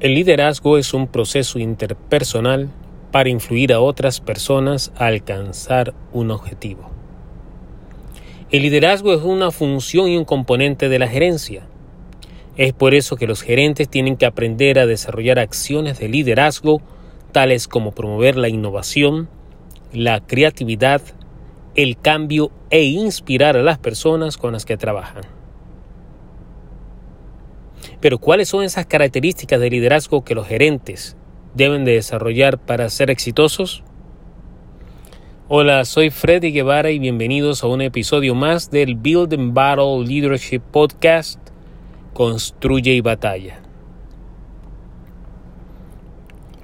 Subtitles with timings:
[0.00, 2.70] El liderazgo es un proceso interpersonal
[3.10, 6.88] para influir a otras personas a alcanzar un objetivo.
[8.52, 11.66] El liderazgo es una función y un componente de la gerencia.
[12.56, 16.80] Es por eso que los gerentes tienen que aprender a desarrollar acciones de liderazgo
[17.32, 19.28] tales como promover la innovación,
[19.92, 21.02] la creatividad,
[21.74, 25.37] el cambio e inspirar a las personas con las que trabajan.
[28.00, 31.16] Pero ¿cuáles son esas características de liderazgo que los gerentes
[31.54, 33.82] deben de desarrollar para ser exitosos?
[35.48, 40.60] Hola, soy Freddy Guevara y bienvenidos a un episodio más del Build and Battle Leadership
[40.60, 41.40] Podcast
[42.12, 43.62] Construye y Batalla.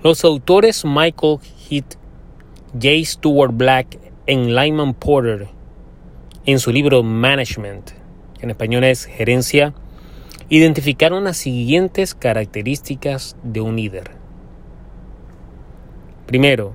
[0.05, 1.39] Los autores Michael
[1.69, 1.95] Heath,
[2.75, 2.89] J.
[3.05, 5.49] Stuart Black en Lyman Porter
[6.47, 7.91] en su libro Management,
[8.39, 9.73] que en español es Gerencia,
[10.49, 14.11] identificaron las siguientes características de un líder.
[16.27, 16.75] Primero,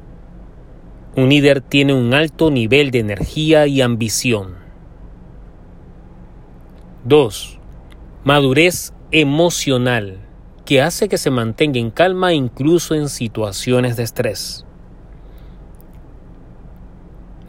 [1.15, 4.55] un líder tiene un alto nivel de energía y ambición.
[7.05, 7.59] 2.
[8.23, 10.19] Madurez emocional,
[10.65, 14.65] que hace que se mantenga en calma incluso en situaciones de estrés.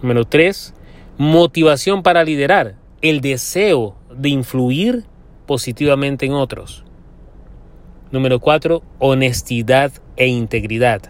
[0.01, 0.73] Número 3.
[1.19, 5.05] Motivación para liderar, el deseo de influir
[5.51, 6.85] positivamente en otros.
[8.13, 8.85] Número 4.
[9.01, 11.03] Honestidad e integridad.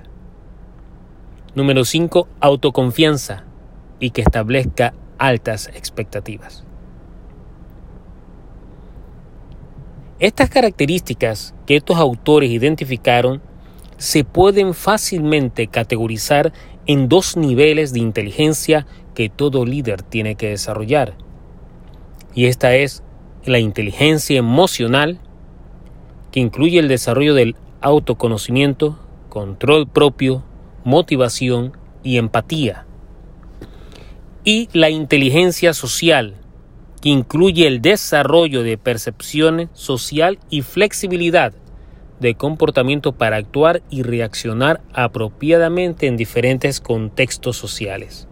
[1.54, 2.26] Número 5.
[2.40, 3.44] Autoconfianza
[3.98, 6.64] y que establezca altas expectativas.
[10.20, 13.42] Estas características que estos autores identificaron
[13.98, 16.54] se pueden fácilmente categorizar
[16.86, 21.12] en dos niveles de inteligencia que todo líder tiene que desarrollar.
[22.34, 23.02] Y esta es
[23.44, 25.18] la inteligencia emocional,
[26.30, 30.44] que incluye el desarrollo del autoconocimiento, control propio,
[30.84, 32.86] motivación y empatía.
[34.44, 36.36] Y la inteligencia social,
[37.00, 41.54] que incluye el desarrollo de percepciones social y flexibilidad
[42.20, 48.28] de comportamiento para actuar y reaccionar apropiadamente en diferentes contextos sociales.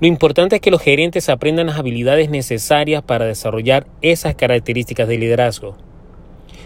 [0.00, 5.18] Lo importante es que los gerentes aprendan las habilidades necesarias para desarrollar esas características de
[5.18, 5.76] liderazgo.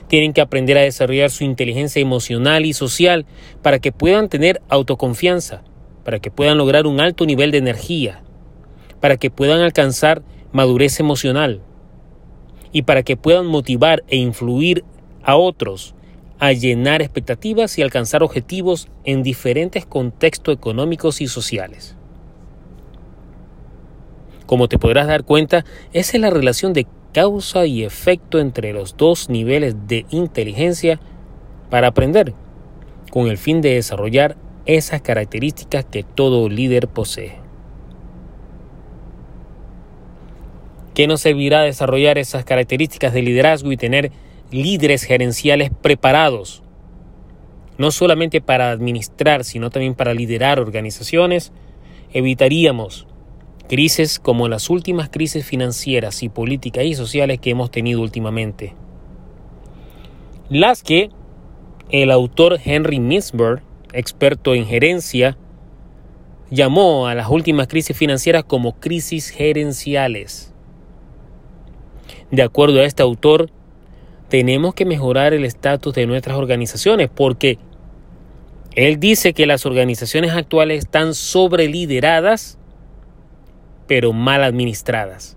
[0.06, 3.24] Tienen que aprender a desarrollar su inteligencia emocional y social
[3.62, 5.62] para que puedan tener autoconfianza,
[6.04, 8.22] para que puedan lograr un alto nivel de energía,
[9.00, 10.22] para que puedan alcanzar
[10.52, 11.62] madurez emocional
[12.70, 14.84] y para que puedan motivar e influir
[15.22, 15.94] a otros
[16.38, 21.96] a llenar expectativas y alcanzar objetivos en diferentes contextos económicos y sociales.
[24.52, 25.64] Como te podrás dar cuenta,
[25.94, 31.00] esa es la relación de causa y efecto entre los dos niveles de inteligencia
[31.70, 32.34] para aprender,
[33.10, 34.36] con el fin de desarrollar
[34.66, 37.38] esas características que todo líder posee.
[40.92, 44.12] ¿Qué nos servirá desarrollar esas características de liderazgo y tener
[44.50, 46.62] líderes gerenciales preparados?
[47.78, 51.52] No solamente para administrar, sino también para liderar organizaciones,
[52.12, 53.06] evitaríamos
[53.68, 58.74] crisis como las últimas crisis financieras y políticas y sociales que hemos tenido últimamente.
[60.48, 61.10] Las que
[61.90, 63.62] el autor Henry Mintzberg,
[63.92, 65.36] experto en gerencia,
[66.50, 70.52] llamó a las últimas crisis financieras como crisis gerenciales.
[72.30, 73.50] De acuerdo a este autor,
[74.28, 77.58] tenemos que mejorar el estatus de nuestras organizaciones porque
[78.74, 82.58] él dice que las organizaciones actuales están sobrelideradas
[83.92, 85.36] pero mal administradas.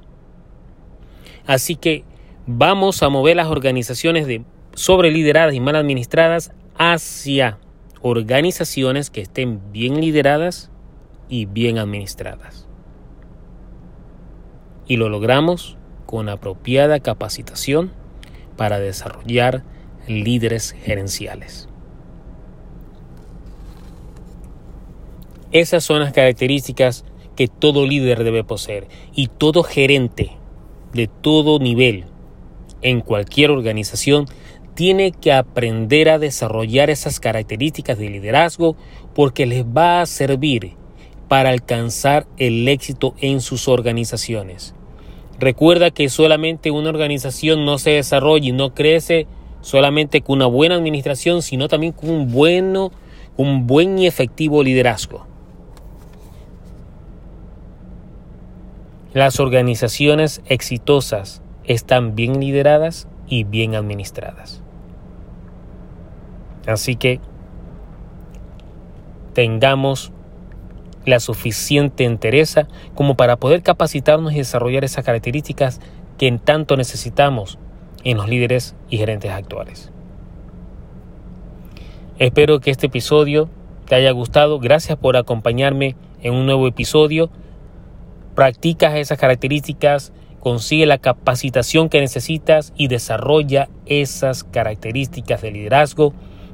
[1.46, 2.06] Así que
[2.48, 4.46] vamos a mover las organizaciones de
[4.76, 7.58] sobrelideradas y mal administradas hacia
[8.02, 10.72] organizaciones que estén bien lideradas
[11.28, 12.66] y bien administradas.
[14.88, 17.92] Y lo logramos con apropiada capacitación
[18.56, 19.64] para desarrollar
[20.08, 21.68] líderes gerenciales.
[25.52, 27.04] Esas son las características
[27.36, 30.32] que todo líder debe poseer y todo gerente
[30.94, 32.06] de todo nivel
[32.82, 34.28] en cualquier organización
[34.76, 38.76] tiene que aprender a desarrollar esas características de liderazgo
[39.14, 40.74] porque les va a servir
[41.28, 44.76] para alcanzar el éxito en sus organizaciones.
[45.40, 49.28] Recuerda que solamente una organización no se desarrolla y no crece
[49.62, 52.92] solamente con una buena administración, sino también con un bueno,
[53.36, 55.26] un buen y efectivo liderazgo.
[59.16, 64.62] Las organizaciones exitosas están bien lideradas y bien administradas.
[66.68, 67.22] Así que
[69.32, 70.12] tengamos
[71.06, 75.80] la suficiente entereza como para poder capacitarnos y desarrollar esas características
[76.18, 77.58] que en tanto necesitamos
[78.04, 79.94] en los líderes y gerentes actuales.
[82.20, 83.48] Espero que este episodio
[83.88, 84.60] te haya gustado.
[84.60, 87.30] Gracias por acompañarme en un nuevo episodio.
[88.36, 96.14] Practica esas características, consigue la capacitación que necesitas y desarrolla esas características de liderazgo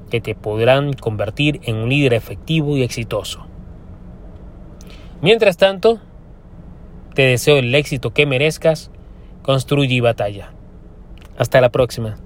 [0.10, 3.48] que te podrán convertir en un líder efectivo y exitoso.
[5.22, 6.00] Mientras tanto,
[7.16, 8.92] te deseo el éxito que merezcas,
[9.42, 10.54] construye y batalla.
[11.38, 12.18] Hasta la próxima.